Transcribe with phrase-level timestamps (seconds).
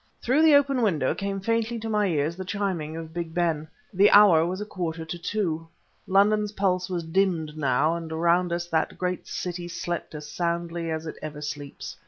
[0.19, 3.67] Through the open window came faintly to my ears the chiming of Big Ben.
[3.93, 5.67] The hour was a quarter to two.
[6.07, 10.89] London's pulse was dimmed now, and around about us that great city slept as soundly
[10.89, 11.97] as it ever sleeps.